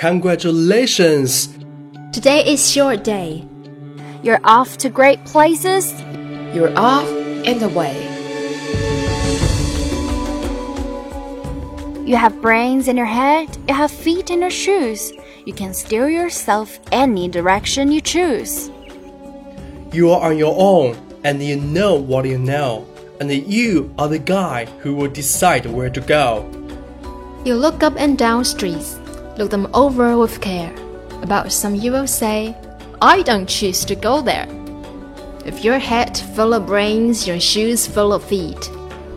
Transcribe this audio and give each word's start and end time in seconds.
Congratulations! 0.00 1.58
Today 2.10 2.42
is 2.46 2.74
your 2.74 2.96
day. 2.96 3.46
You're 4.22 4.40
off 4.44 4.78
to 4.78 4.88
great 4.88 5.22
places. 5.26 5.92
You're 6.54 6.72
off 6.74 7.06
and 7.44 7.62
away. 7.62 7.94
You 12.06 12.16
have 12.16 12.40
brains 12.40 12.88
in 12.88 12.96
your 12.96 13.04
head, 13.04 13.54
you 13.68 13.74
have 13.74 13.90
feet 13.90 14.30
in 14.30 14.40
your 14.40 14.50
shoes. 14.50 15.12
You 15.44 15.52
can 15.52 15.74
steer 15.74 16.08
yourself 16.08 16.80
any 16.90 17.28
direction 17.28 17.92
you 17.92 18.00
choose. 18.00 18.70
You 19.92 20.12
are 20.12 20.30
on 20.30 20.38
your 20.38 20.54
own 20.56 20.96
and 21.24 21.42
you 21.42 21.56
know 21.56 21.96
what 21.96 22.24
you 22.24 22.38
know, 22.38 22.86
and 23.20 23.30
you 23.30 23.94
are 23.98 24.08
the 24.08 24.18
guy 24.18 24.64
who 24.80 24.94
will 24.94 25.10
decide 25.10 25.66
where 25.66 25.90
to 25.90 26.00
go. 26.00 26.48
You 27.44 27.54
look 27.54 27.82
up 27.82 27.96
and 27.98 28.16
down 28.16 28.46
streets, 28.46 28.99
look 29.40 29.50
them 29.50 29.70
over 29.72 30.18
with 30.18 30.38
care. 30.42 30.74
About 31.22 31.50
some 31.50 31.74
you 31.74 31.92
will 31.92 32.06
say, 32.06 32.54
I 33.00 33.22
don't 33.22 33.48
choose 33.48 33.86
to 33.86 33.94
go 33.94 34.20
there. 34.20 34.46
If 35.46 35.64
your 35.64 35.78
head 35.78 36.18
full 36.36 36.52
of 36.52 36.66
brains, 36.66 37.26
your 37.26 37.40
shoes 37.40 37.86
full 37.86 38.12
of 38.12 38.22
feet, 38.22 38.70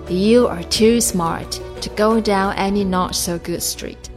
you 0.07 0.47
are 0.47 0.63
too 0.63 1.01
smart 1.01 1.59
to 1.81 1.89
go 1.97 2.21
down 2.21 2.55
any 2.55 2.85
not 2.85 3.15
so 3.15 3.37
good 3.37 3.61
street. 3.61 4.09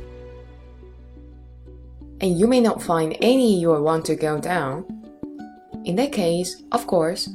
And 2.21 2.39
you 2.39 2.47
may 2.47 2.61
not 2.61 2.81
find 2.81 3.17
any 3.21 3.61
you 3.61 3.71
want 3.73 4.05
to 4.07 4.15
go 4.15 4.41
down. 4.41 4.85
In 5.85 5.97
that 5.97 6.13
case, 6.13 6.63
of 6.71 6.87
course, 6.87 7.29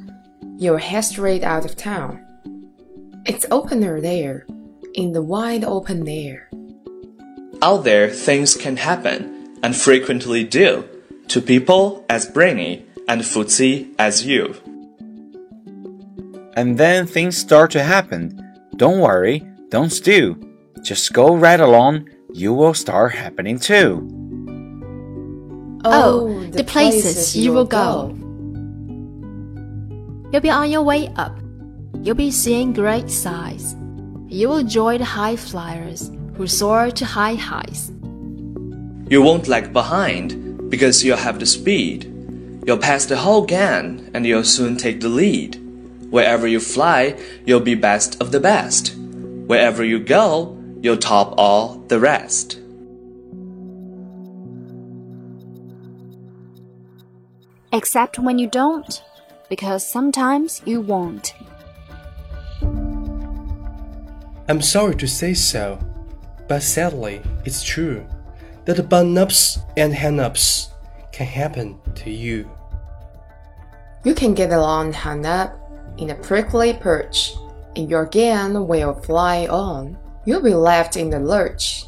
you'll 0.56 0.78
head 0.78 1.04
straight 1.04 1.44
out 1.44 1.66
of 1.66 1.76
town. 1.76 2.26
It's 3.26 3.46
opener 3.52 4.00
there, 4.00 4.48
in 4.94 5.12
the 5.12 5.22
wide 5.22 5.66
open 5.66 6.08
air. 6.08 6.50
Out 7.64 7.84
there, 7.84 8.10
things 8.10 8.56
can 8.58 8.78
happen, 8.78 9.60
and 9.62 9.76
frequently 9.76 10.44
do, 10.44 10.84
to 11.28 11.40
people 11.40 12.04
as 12.10 12.26
brainy 12.26 12.86
and 13.08 13.22
footsy 13.22 13.94
as 14.00 14.26
you. 14.26 14.56
And 16.56 16.80
then 16.80 17.06
things 17.06 17.38
start 17.38 17.70
to 17.72 17.84
happen. 17.84 18.34
Don't 18.78 19.00
worry, 19.00 19.46
don't 19.70 19.92
stew. 19.92 20.42
Just 20.82 21.14
go 21.14 21.36
right 21.36 21.60
along, 21.60 22.10
you 22.34 22.52
will 22.52 22.74
start 22.74 23.14
happening 23.14 23.60
too. 23.60 24.10
Oh, 25.86 25.92
oh 25.94 26.44
the 26.50 26.64
places 26.64 27.38
you 27.38 27.54
will 27.54 27.66
go. 27.66 28.10
You'll 30.34 30.42
be 30.42 30.50
on 30.50 30.72
your 30.72 30.82
way 30.82 31.10
up. 31.16 31.38
You'll 32.02 32.16
be 32.16 32.32
seeing 32.32 32.74
great 32.74 33.12
sights. 33.12 33.76
You 34.30 34.50
will 34.50 34.64
join 34.64 34.98
the 34.98 35.06
high 35.06 35.36
flyers 35.36 36.10
who 36.36 36.48
soar 36.48 36.92
to 36.92 37.06
high 37.06 37.36
heights. 37.36 37.92
You 39.10 39.22
won't 39.22 39.48
lag 39.48 39.74
behind 39.74 40.70
because 40.70 41.04
you'll 41.04 41.18
have 41.18 41.40
the 41.40 41.46
speed. 41.46 42.06
You'll 42.66 42.78
pass 42.78 43.06
the 43.06 43.18
whole 43.18 43.46
gang 43.46 44.10
and 44.14 44.26
you'll 44.26 44.44
soon 44.44 44.78
take 44.78 45.02
the 45.02 45.10
lead. 45.10 45.56
Wherever 46.12 46.48
you 46.48 46.60
fly, 46.60 47.18
you'll 47.46 47.60
be 47.60 47.76
best 47.76 48.22
of 48.22 48.32
the 48.32 48.40
best. 48.40 48.96
Wherever 48.96 49.84
you 49.84 50.00
go, 50.00 50.58
you'll 50.82 50.98
top 50.98 51.34
all 51.38 51.78
the 51.88 52.00
rest. 52.00 52.60
Except 57.74 58.20
when 58.20 58.38
you 58.38 58.48
don't, 58.48 59.02
because 59.50 59.86
sometimes 59.88 60.62
you 60.66 60.82
won't. 60.82 61.34
I'm 64.50 64.62
sorry 64.62 64.96
to 64.96 65.08
say 65.08 65.34
so, 65.34 65.80
but 66.52 66.62
sadly, 66.62 67.22
it's 67.46 67.64
true 67.64 68.06
that 68.66 68.90
bun 68.90 69.18
ups 69.18 69.60
and 69.78 69.94
hand 69.94 70.20
ups 70.20 70.72
can 71.14 71.26
happen 71.26 71.80
to 71.96 72.12
you. 72.12 72.44
You 74.04 74.14
can 74.14 74.34
get 74.34 74.52
along 74.52 74.92
hung 74.92 75.26
up 75.26 75.56
in 75.98 76.10
a 76.10 76.16
prickly 76.16 76.74
perch, 76.74 77.32
and 77.78 77.90
your 77.90 78.06
gang 78.06 78.68
will 78.68 78.94
fly 78.94 79.48
on. 79.48 79.98
You'll 80.26 80.44
be 80.44 80.54
left 80.54 80.98
in 80.98 81.10
the 81.10 81.22
lurch. 81.22 81.86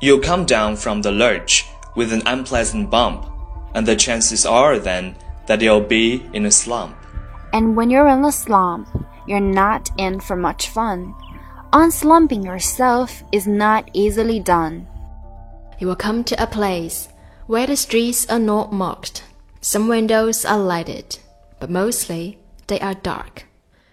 You'll 0.00 0.22
come 0.22 0.46
down 0.46 0.76
from 0.76 1.02
the 1.02 1.10
lurch 1.10 1.66
with 1.96 2.12
an 2.12 2.22
unpleasant 2.26 2.88
bump, 2.88 3.26
and 3.74 3.84
the 3.84 3.96
chances 3.96 4.46
are 4.46 4.78
then 4.78 5.16
that 5.46 5.60
you'll 5.60 5.80
be 5.80 6.22
in 6.32 6.46
a 6.46 6.52
slump. 6.52 6.94
And 7.52 7.74
when 7.74 7.90
you're 7.90 8.06
in 8.06 8.24
a 8.24 8.30
slump, 8.30 8.86
you're 9.26 9.40
not 9.40 9.90
in 9.98 10.20
for 10.20 10.36
much 10.36 10.68
fun. 10.68 11.16
Unslumping 11.74 12.44
yourself 12.44 13.24
is 13.32 13.48
not 13.48 13.90
easily 13.92 14.38
done. 14.38 14.86
You 15.80 15.88
will 15.88 15.96
come 15.96 16.22
to 16.22 16.40
a 16.40 16.46
place 16.46 17.08
where 17.48 17.66
the 17.66 17.74
streets 17.74 18.30
are 18.30 18.38
not 18.38 18.72
marked. 18.72 19.24
Some 19.60 19.88
windows 19.88 20.44
are 20.44 20.56
lighted, 20.56 21.18
but 21.58 21.70
mostly 21.70 22.38
they 22.68 22.78
are 22.78 22.94
dark. 22.94 23.46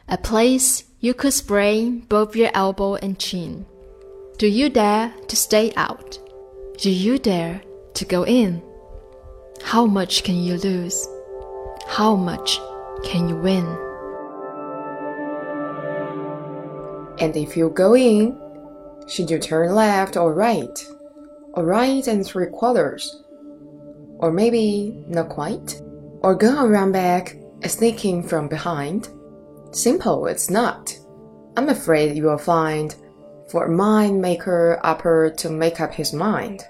A 0.08 0.20
place 0.20 0.84
you 1.00 1.16
could 1.16 1.34
sprain 1.34 2.02
both 2.02 2.36
your 2.36 2.52
elbow 2.54 2.98
and 2.98 3.18
chin. 3.18 3.66
Do 4.38 4.46
you 4.46 4.70
dare 4.70 5.12
to 5.28 5.36
stay 5.36 5.74
out? 5.76 6.20
Do 6.78 6.92
you 6.92 7.18
dare 7.18 7.64
to 7.96 8.06
go 8.06 8.28
in? 8.28 8.62
How 9.64 9.88
much 9.88 10.24
can 10.24 10.36
you 10.36 10.58
lose? 10.58 11.08
How 11.88 12.16
much 12.16 12.60
can 13.04 13.28
you 13.28 13.38
win? 13.38 13.91
And 17.22 17.38
if 17.38 17.56
you 17.56 17.70
go 17.70 17.96
in, 17.96 18.36
should 19.08 19.30
you 19.30 19.38
turn 19.38 19.76
left 19.76 20.18
or 20.18 20.34
right? 20.34 20.88
Or 21.54 21.64
right 21.64 22.06
and 22.08 22.26
three 22.26 22.48
quarters? 22.48 23.24
Or 24.18 24.32
maybe 24.32 25.04
not 25.08 25.30
quite? 25.30 25.80
Or 26.24 26.34
go 26.34 26.66
around 26.66 26.94
back 26.94 27.38
sneaking 27.64 28.24
from 28.24 28.48
behind? 28.48 29.10
Simple, 29.72 30.26
it's 30.26 30.50
not. 30.50 30.98
I'm 31.58 31.70
afraid 31.70 32.18
you 32.18 32.24
will 32.24 32.40
find 32.40 32.96
for 33.50 33.66
a 33.66 33.72
mind 33.72 34.20
maker 34.20 34.80
upper 34.84 35.32
to 35.38 35.50
make 35.52 35.80
up 35.80 35.94
his 35.94 36.14
mind. 36.14 36.64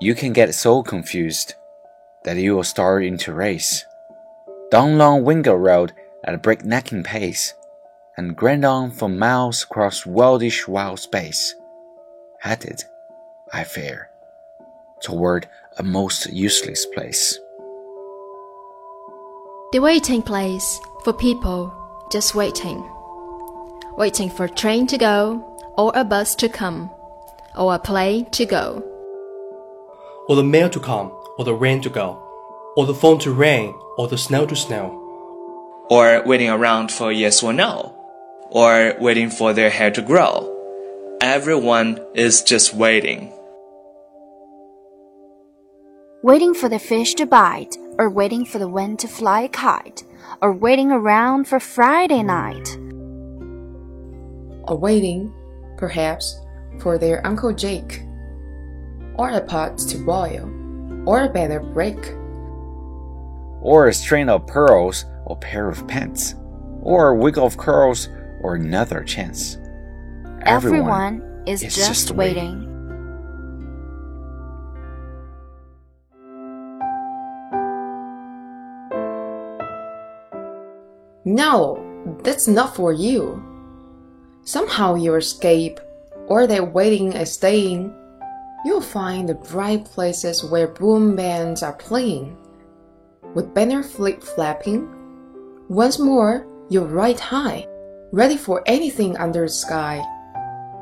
You 0.00 0.16
can 0.16 0.32
get 0.32 0.54
so 0.56 0.82
confused 0.82 1.54
that 2.24 2.36
you 2.36 2.56
will 2.56 2.64
start 2.64 3.04
into 3.04 3.32
race. 3.32 3.84
Down 4.72 4.98
long 4.98 5.22
Wingo 5.22 5.54
Road 5.54 5.92
at 6.24 6.34
a 6.34 6.38
breaknecking 6.38 7.04
pace, 7.04 7.54
and 8.16 8.36
grind 8.36 8.64
on 8.64 8.90
for 8.90 9.08
miles 9.08 9.62
across 9.62 10.04
wildish 10.04 10.66
wild 10.66 10.98
space, 10.98 11.54
headed, 12.40 12.84
I 13.52 13.64
fear, 13.64 14.10
toward 15.02 15.48
a 15.78 15.82
most 15.82 16.32
useless 16.32 16.86
place. 16.86 17.38
The 19.72 19.80
waiting 19.80 20.22
place 20.22 20.80
for 21.04 21.12
people 21.12 21.72
just 22.10 22.34
waiting. 22.34 22.88
Waiting 23.96 24.30
for 24.30 24.44
a 24.44 24.48
train 24.50 24.86
to 24.86 24.98
go, 24.98 25.42
or 25.76 25.92
a 25.94 26.04
bus 26.04 26.34
to 26.36 26.48
come, 26.48 26.90
or 27.56 27.74
a 27.74 27.78
plane 27.78 28.26
to 28.30 28.46
go. 28.46 28.82
Or 30.28 30.36
the 30.36 30.44
mail 30.44 30.70
to 30.70 30.80
come, 30.80 31.12
or 31.38 31.44
the 31.44 31.54
rain 31.54 31.82
to 31.82 31.90
go, 31.90 32.22
or 32.76 32.86
the 32.86 32.94
phone 32.94 33.18
to 33.20 33.32
ring, 33.32 33.74
or 33.98 34.08
the 34.08 34.18
snow 34.18 34.46
to 34.46 34.56
snow. 34.56 35.02
Or 35.90 36.22
waiting 36.24 36.50
around 36.50 36.90
for 36.90 37.12
yes 37.12 37.42
or 37.42 37.52
no, 37.52 37.95
or 38.56 38.96
waiting 39.00 39.28
for 39.28 39.52
their 39.52 39.68
hair 39.68 39.90
to 39.90 40.00
grow. 40.00 40.50
Everyone 41.20 42.00
is 42.14 42.40
just 42.40 42.72
waiting. 42.72 43.30
Waiting 46.22 46.54
for 46.54 46.70
the 46.70 46.78
fish 46.78 47.12
to 47.16 47.26
bite, 47.26 47.76
or 47.98 48.08
waiting 48.08 48.46
for 48.46 48.58
the 48.58 48.66
wind 48.66 48.98
to 49.00 49.08
fly 49.08 49.42
a 49.42 49.48
kite, 49.50 50.04
or 50.40 50.54
waiting 50.54 50.90
around 50.90 51.46
for 51.46 51.60
Friday 51.60 52.22
night. 52.22 52.66
Or 54.66 54.78
waiting, 54.78 55.34
perhaps, 55.76 56.40
for 56.80 56.96
their 56.96 57.26
Uncle 57.26 57.52
Jake. 57.52 58.04
Or 59.16 59.28
a 59.28 59.40
pot 59.42 59.76
to 59.90 59.98
boil. 59.98 60.48
Or 61.04 61.24
a 61.24 61.28
better 61.28 61.60
break. 61.60 62.00
Or 63.60 63.88
a 63.88 63.92
string 63.92 64.30
of 64.30 64.46
pearls, 64.46 65.04
or 65.26 65.36
pair 65.36 65.68
of 65.68 65.86
pants, 65.86 66.34
or 66.80 67.10
a 67.10 67.14
wig 67.14 67.36
of 67.36 67.58
curls, 67.58 68.08
or 68.42 68.54
another 68.54 69.02
chance. 69.02 69.58
Everyone, 70.42 71.42
is, 71.46 71.62
is 71.62 71.74
just, 71.74 71.88
just 71.88 72.10
waiting. 72.12 72.72
No, 81.24 81.82
that's 82.22 82.46
not 82.46 82.76
for 82.76 82.92
you. 82.92 83.42
Somehow 84.44 84.94
you 84.94 85.16
escape, 85.16 85.80
or 86.28 86.46
they're 86.46 86.64
waiting 86.64 87.14
and 87.14 87.26
staying. 87.26 87.92
You'll 88.64 88.80
find 88.80 89.28
the 89.28 89.34
bright 89.34 89.84
places 89.84 90.44
where 90.44 90.68
boom 90.68 91.16
bands 91.16 91.64
are 91.64 91.72
playing, 91.72 92.36
with 93.34 93.52
banner 93.54 93.82
flip 93.82 94.22
flapping. 94.22 94.88
Once 95.68 95.98
more, 95.98 96.46
you're 96.68 96.84
right 96.84 97.18
high, 97.18 97.66
ready 98.12 98.36
for 98.36 98.62
anything 98.66 99.16
under 99.16 99.42
the 99.42 99.48
sky. 99.48 100.04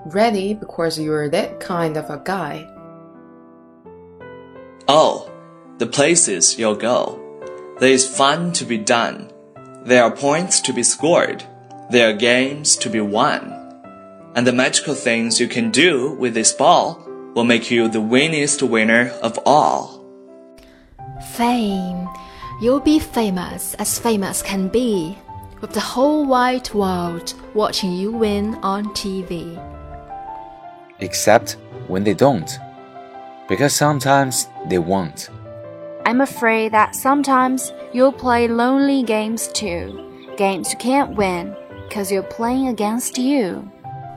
Ready 0.07 0.55
because 0.55 0.99
you're 0.99 1.29
that 1.31 1.61
kind 1.61 1.97
of 1.97 2.11
a 2.11 2.21
guy. 2.25 2.69
Oh, 4.87 5.31
the 5.79 5.87
places 5.87 6.59
you'll 6.59 6.77
go. 6.77 7.21
There 7.81 7.91
is 7.91 8.07
fun 8.07 8.53
to 8.55 8.65
be 8.65 8.79
done. 8.79 9.33
There 9.85 10.03
are 10.03 10.15
points 10.15 10.61
to 10.63 10.73
be 10.73 10.83
scored. 10.83 11.45
There 11.91 12.11
are 12.11 12.17
games 12.17 12.77
to 12.77 12.91
be 12.91 13.01
won. 13.01 13.51
And 14.35 14.47
the 14.47 14.53
magical 14.53 14.95
things 14.95 15.41
you 15.41 15.49
can 15.49 15.71
do 15.71 16.13
with 16.15 16.35
this 16.35 16.53
ball 16.53 17.03
will 17.35 17.45
make 17.45 17.71
you 17.71 17.89
the 17.89 18.01
winningest 18.01 18.69
winner 18.69 19.09
of 19.23 19.39
all. 19.47 20.05
Fame. 21.33 22.09
You'll 22.61 22.81
be 22.81 22.99
famous 22.99 23.75
as 23.75 23.99
famous 23.99 24.43
can 24.43 24.69
be, 24.69 25.19
with 25.65 25.73
the 25.73 25.81
whole 25.81 26.27
wide 26.27 26.71
world 26.75 27.33
watching 27.55 27.91
you 27.91 28.13
win 28.13 28.55
on 28.57 28.85
TV. 28.89 29.57
Except 31.01 31.57
when 31.89 32.05
they 32.05 32.13
don't. 32.13 32.59
Because 33.49 33.73
sometimes 33.75 34.47
they 34.69 34.77
won't. 34.77 35.31
I'm 36.05 36.21
afraid 36.21 36.73
that 36.73 36.95
sometimes 36.95 37.73
you'll 37.95 38.13
play 38.13 38.47
lonely 38.47 39.03
games 39.05 39.49
too. 39.55 39.87
Games 40.37 40.71
you 40.71 40.77
can't 40.77 41.17
win 41.17 41.57
because 41.89 42.13
you're 42.13 42.31
playing 42.39 42.69
against 42.69 43.17
you. 43.17 43.67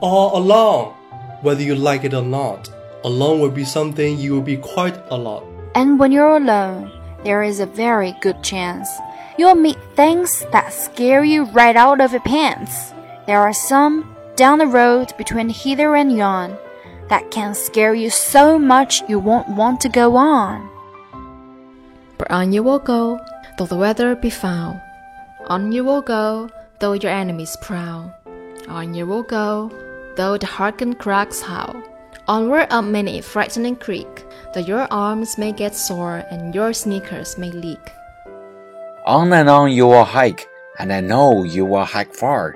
All 0.02 0.36
alone, 0.36 0.92
whether 1.40 1.62
you 1.62 1.76
like 1.76 2.04
it 2.04 2.12
or 2.12 2.20
not. 2.20 2.68
Alone 3.04 3.40
will 3.40 3.56
be 3.62 3.64
something 3.64 4.18
you 4.18 4.34
will 4.34 4.42
be 4.42 4.58
quite 4.58 5.00
a 5.08 5.16
lot. 5.16 5.44
And 5.74 5.98
when 5.98 6.12
you're 6.12 6.36
alone, 6.36 6.92
there 7.24 7.42
is 7.42 7.58
a 7.60 7.64
very 7.64 8.14
good 8.20 8.42
chance 8.44 8.90
you'll 9.38 9.54
meet 9.54 9.78
things 9.94 10.44
that 10.52 10.72
scare 10.72 11.24
you 11.24 11.44
right 11.44 11.76
out 11.76 12.00
of 12.00 12.12
your 12.12 12.20
pants. 12.20 12.92
There 13.26 13.40
are 13.40 13.54
some 13.54 14.14
down 14.36 14.58
the 14.58 14.66
road 14.66 15.16
between 15.16 15.48
hither 15.48 15.94
and 15.96 16.14
yon 16.14 16.58
that 17.08 17.30
can 17.30 17.54
scare 17.54 17.94
you 17.94 18.10
so 18.10 18.58
much 18.58 19.08
you 19.08 19.18
won't 19.18 19.48
want 19.48 19.80
to 19.80 19.88
go 19.88 20.16
on. 20.16 20.68
But 22.18 22.30
on 22.30 22.52
you 22.52 22.62
will 22.62 22.80
go, 22.80 23.20
though 23.56 23.66
the 23.66 23.76
weather 23.76 24.14
be 24.16 24.28
foul. 24.28 24.80
On 25.46 25.72
you 25.72 25.84
will 25.84 26.02
go, 26.02 26.50
though 26.80 26.92
your 26.92 27.12
enemies 27.12 27.56
prowl. 27.62 28.12
On 28.68 28.92
you 28.92 29.06
will 29.06 29.22
go, 29.22 29.70
though 30.16 30.36
the 30.36 30.46
Hakken-Kraks 30.46 31.40
howl. 31.40 31.80
Onward 32.26 32.66
up 32.70 32.84
many 32.84 33.22
frightening 33.22 33.76
creek, 33.76 34.26
though 34.52 34.60
your 34.60 34.86
arms 34.90 35.38
may 35.38 35.52
get 35.52 35.74
sore 35.74 36.24
and 36.30 36.54
your 36.54 36.74
sneakers 36.74 37.38
may 37.38 37.50
leak. 37.50 37.80
On 39.08 39.32
and 39.32 39.48
on 39.48 39.72
you 39.72 39.86
will 39.86 40.04
hike, 40.04 40.50
and 40.78 40.92
I 40.92 41.00
know 41.00 41.42
you 41.42 41.64
will 41.64 41.86
hike 41.86 42.12
far, 42.12 42.54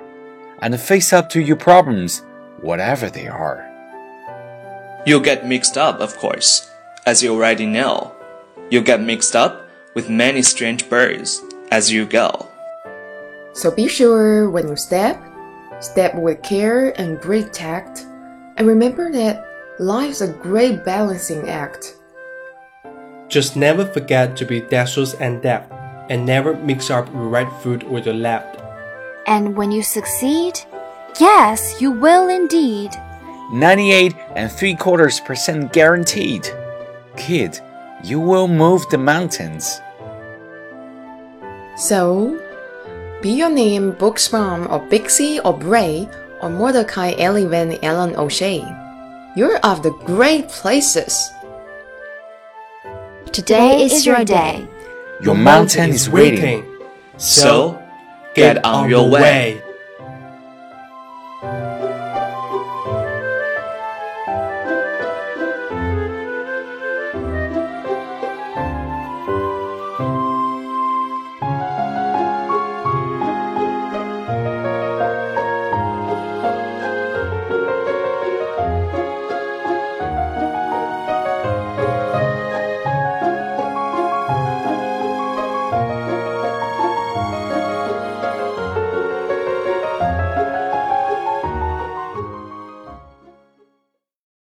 and 0.61 0.79
face 0.79 1.11
up 1.11 1.27
to 1.29 1.41
your 1.41 1.55
problems, 1.55 2.21
whatever 2.61 3.09
they 3.09 3.27
are. 3.27 3.65
You'll 5.03 5.25
get 5.25 5.47
mixed 5.47 5.79
up, 5.79 5.99
of 5.99 6.15
course, 6.15 6.69
as 7.07 7.23
you 7.23 7.33
already 7.33 7.65
know. 7.65 8.13
You'll 8.69 8.83
get 8.83 9.01
mixed 9.01 9.35
up 9.35 9.67
with 9.95 10.11
many 10.11 10.43
strange 10.43 10.87
birds 10.91 11.41
as 11.71 11.91
you 11.91 12.05
go. 12.05 12.47
So 13.53 13.71
be 13.71 13.87
sure 13.87 14.51
when 14.51 14.67
you 14.67 14.75
step, 14.75 15.19
step 15.79 16.13
with 16.13 16.43
care 16.43 16.93
and 17.01 17.19
great 17.19 17.51
tact, 17.51 18.05
and 18.57 18.67
remember 18.67 19.11
that 19.11 19.43
life's 19.79 20.21
a 20.21 20.27
great 20.31 20.85
balancing 20.85 21.49
act. 21.49 21.97
Just 23.27 23.55
never 23.55 23.87
forget 23.87 24.37
to 24.37 24.45
be 24.45 24.61
dexterous 24.61 25.15
and 25.15 25.41
deft, 25.41 25.72
and 26.09 26.25
never 26.25 26.53
mix 26.55 26.89
up 26.89 27.11
your 27.13 27.27
right 27.27 27.51
foot 27.61 27.83
with 27.89 28.05
your 28.05 28.15
left. 28.15 28.61
And 29.27 29.55
when 29.55 29.71
you 29.71 29.83
succeed, 29.83 30.59
yes, 31.19 31.81
you 31.81 31.91
will 31.91 32.29
indeed. 32.29 32.91
98 33.51 34.15
and 34.35 34.51
3 34.51 34.75
quarters 34.75 35.19
percent 35.19 35.71
guaranteed. 35.73 36.47
Kid, 37.15 37.59
you 38.03 38.19
will 38.19 38.47
move 38.47 38.87
the 38.89 38.97
mountains. 38.97 39.79
So, 41.77 42.39
be 43.21 43.31
your 43.31 43.49
name 43.49 43.93
Buxbaum 43.93 44.69
or 44.69 44.79
Bixby 44.89 45.39
or 45.39 45.57
Bray 45.57 46.09
or 46.41 46.49
Mordecai 46.49 47.13
Ali 47.13 47.45
Van 47.45 47.77
Allen 47.83 48.15
O'Shea. 48.15 48.61
You're 49.35 49.57
of 49.59 49.81
the 49.81 49.91
great 50.05 50.49
places. 50.49 51.31
Today 53.31 53.83
is 53.83 54.05
your 54.05 54.23
day. 54.25 54.67
Your 55.21 55.35
mountain 55.35 55.91
is 55.91 56.09
waiting. 56.09 56.65
So, 57.17 57.81
get 58.35 58.63
on 58.65 58.89
your 58.89 59.09
way. 59.09 59.61